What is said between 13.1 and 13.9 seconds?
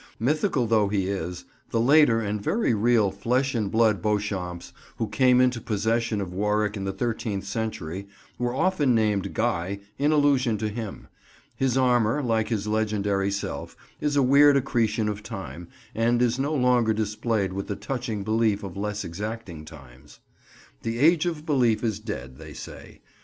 self,